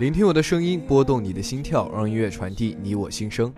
[0.00, 3.52] 聆听我的声音，拨动你的心跳，让音乐传递你我心声。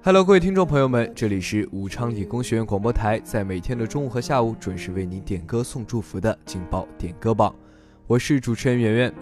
[0.00, 7.52] Hello，各位听众朋友们，这里是武昌理工学院广播台，在每天的中午和下午准时为您点歌送祝福的劲爆点歌榜，
[8.06, 9.14] 我是主持人圆圆。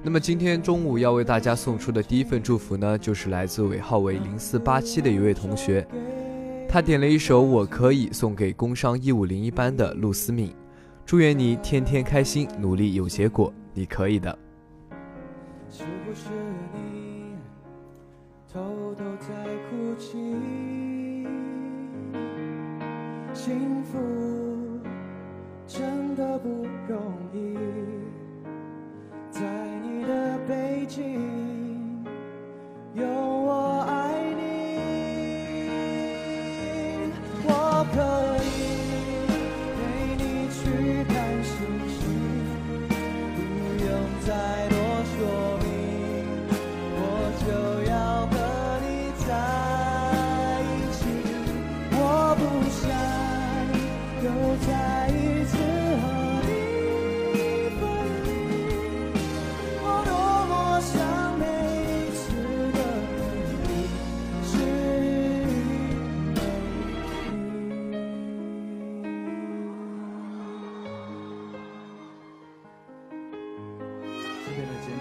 [0.00, 5.84] 那么今天中午要为大家送出的第一份祝福呢，就是来自尾号为零四八七的一位同学，
[6.68, 10.54] 他点了一首《我可以》送给工商一五零一班的陆思敏。
[11.08, 14.38] 祝愿你天天开心，努力有结果，你可以的。
[15.70, 16.28] 是不是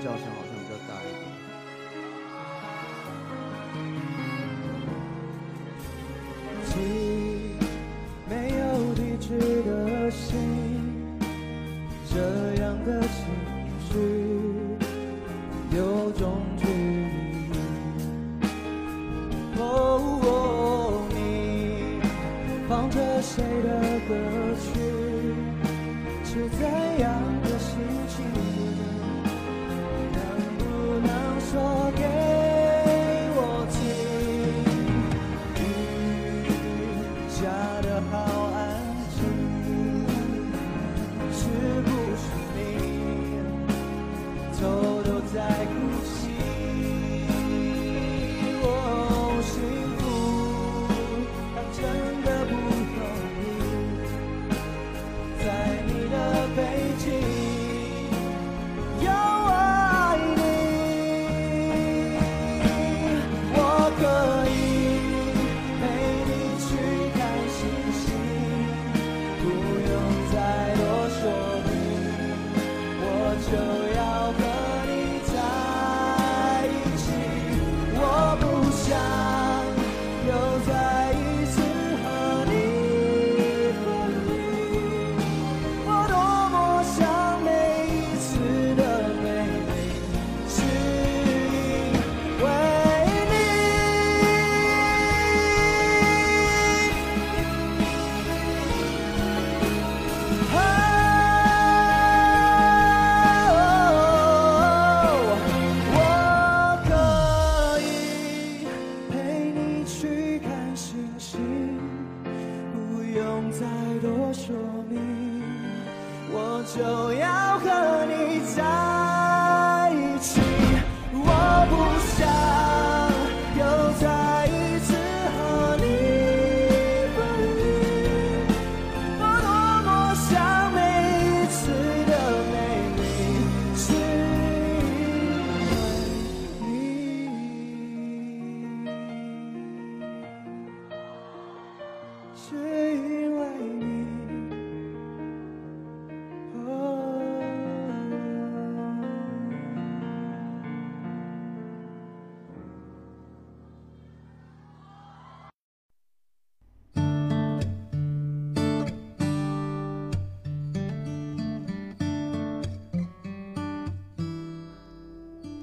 [0.04, 1.22] 叫声好像比较大一点。
[6.66, 6.70] 起
[8.30, 8.64] 没有
[8.94, 9.28] 地址
[9.64, 9.70] 的
[10.12, 10.30] 信，
[12.10, 12.16] 这
[12.62, 13.16] 样的情
[13.90, 13.92] 绪
[15.76, 16.26] 有种
[16.58, 16.72] 距离。
[19.60, 21.16] 哦，你
[22.70, 23.68] 放着谁的
[24.08, 24.10] 歌
[24.62, 24.66] 曲？
[26.24, 26.62] 是怎
[27.00, 27.06] 样
[27.44, 27.70] 的心
[28.08, 28.16] 情？
[31.58, 32.27] 저에게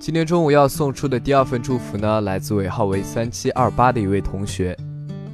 [0.05, 4.77] 今天中午要送出的第二份祝福呢，来自尾号为三七二八的一位同学，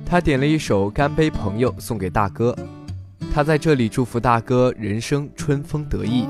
[0.07, 2.57] 他点了一首《干杯朋友》送给大哥，
[3.35, 6.25] 他在这里祝福大哥人生春风得意。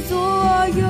[0.00, 0.87] 左右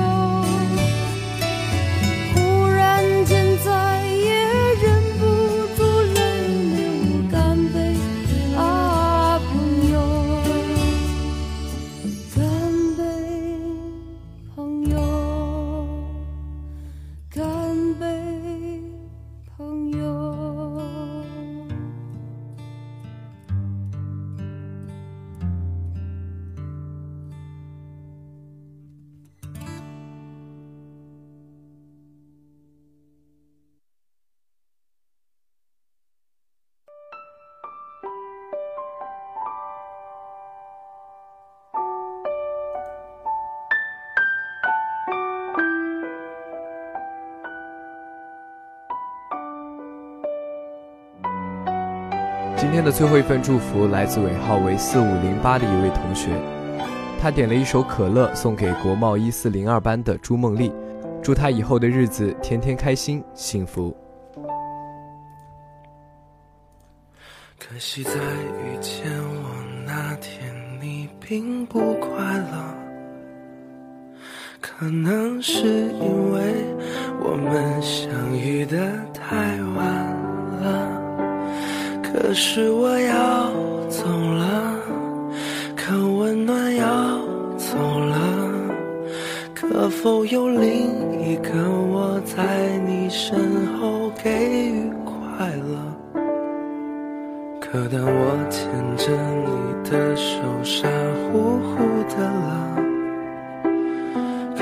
[52.69, 56.29] 今天的最后一份祝福来自尾号为四五零八的一位同学，
[57.19, 60.71] 他点了一首可乐送给国贸一四零二班的朱梦丽，
[61.19, 63.97] 祝她以后的日子天天开心幸福。
[67.57, 69.49] 可惜在遇见我
[69.83, 72.75] 那天，你并不快乐。
[74.61, 76.63] 可能是因为
[77.19, 78.77] 我们相遇的
[79.11, 80.18] 太晚。
[82.11, 83.51] 可是我要
[83.87, 84.75] 走了，
[85.75, 86.85] 可温暖要
[87.55, 88.15] 走了。
[89.53, 91.49] 可否有另一个
[91.91, 95.77] 我在你身后给予快乐？
[97.59, 99.11] 可当我牵着
[99.45, 99.51] 你
[99.89, 100.87] 的手，傻
[101.31, 101.75] 乎乎
[102.09, 102.47] 的了，
[104.57, 104.59] 渴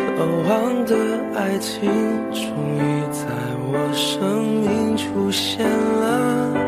[0.50, 0.94] 望的
[1.34, 1.90] 爱情
[2.34, 2.44] 终
[2.76, 3.26] 于在
[3.72, 6.67] 我生命出现了。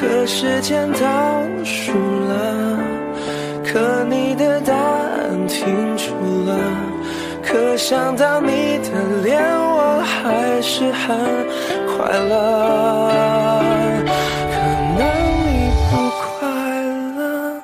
[0.00, 2.78] 可时间倒数了，
[3.64, 6.04] 可你的答案停住
[6.46, 6.56] 了，
[7.42, 11.18] 可想到你的脸，我还是很
[11.88, 12.30] 快乐。
[14.52, 14.56] 可
[14.96, 15.00] 能
[15.42, 15.48] 你
[15.90, 15.90] 不
[16.22, 16.46] 快
[17.16, 17.60] 乐，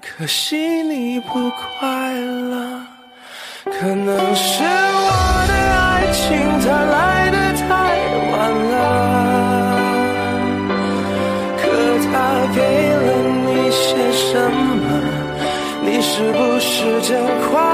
[0.00, 2.12] 可惜你不快
[2.50, 2.84] 乐，
[3.66, 4.64] 可能是
[16.62, 17.71] 时间快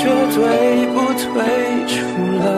[0.00, 1.28] 绝对不退
[1.86, 1.98] 出
[2.38, 2.48] 了，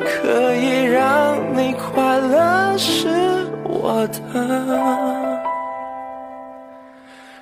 [0.00, 2.90] 可以让你快乐是
[3.64, 4.16] 我的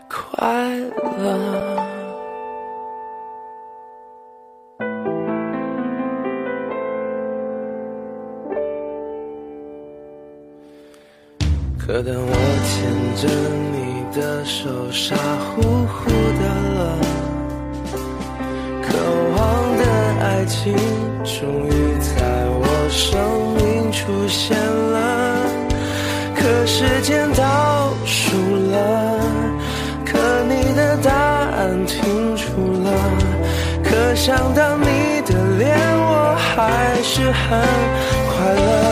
[0.08, 0.18] 快
[1.16, 1.22] 乐。
[11.78, 12.32] 可当我
[12.66, 12.68] 牵
[13.14, 13.22] 着
[13.70, 13.78] 你
[14.12, 16.42] 的手，傻乎乎的
[16.74, 16.80] 了，
[20.40, 20.72] 爱情
[21.22, 21.70] 终于
[22.00, 23.12] 在我生
[23.56, 25.44] 命出现了。
[26.34, 28.38] 可时间倒数
[28.72, 29.20] 了，
[30.02, 30.16] 可
[30.48, 32.90] 你的答案停住了，
[33.84, 37.60] 可想到你的脸，我还是很
[38.32, 38.89] 快乐。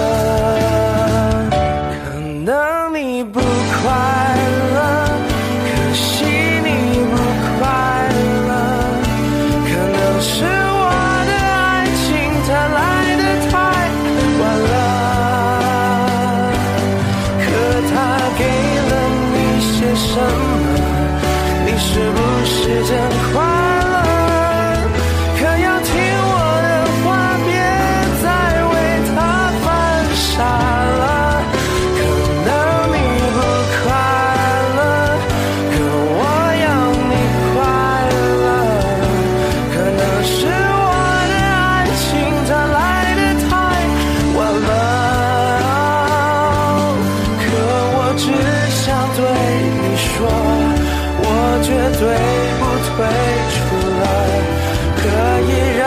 [51.98, 52.02] 对
[52.58, 52.94] 不退
[53.54, 53.58] 出
[54.00, 54.02] 了。
[54.96, 55.02] 可
[55.42, 55.82] 以让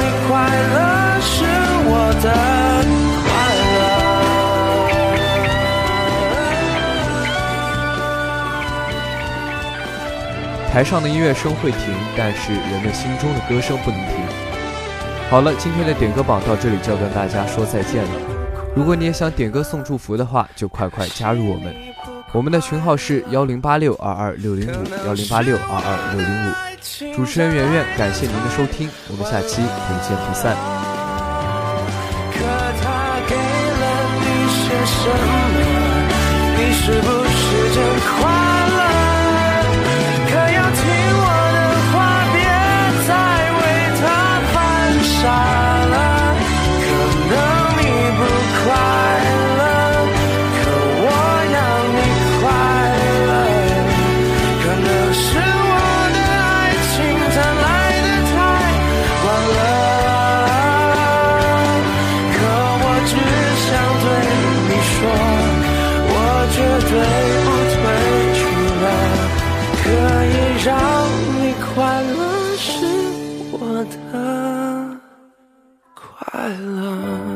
[0.00, 0.28] 你快
[0.72, 0.74] 乐
[1.20, 1.28] 是
[1.86, 2.26] 我的。
[10.72, 11.80] 台上的音乐声会停，
[12.16, 14.14] 但是人们心中的歌声不能停。
[15.28, 18.10] 好了，今天的点歌榜到这里就要跟大家说再见了。
[18.76, 21.89] 如果你也想点歌送祝福的话，就快快加入我们。
[22.32, 26.54] 我们的群号是幺零八六二二六零五幺零八六二二六零五。
[27.16, 30.56] 主持人圆圆，感谢您的收听，我们下期不见不散。
[32.32, 32.38] 可
[32.80, 33.82] 他给了
[34.20, 34.94] 你些什
[35.50, 35.58] 么？
[36.56, 37.40] 你是不是
[37.74, 38.49] 真快
[74.12, 75.00] 的
[75.94, 77.29] 快乐。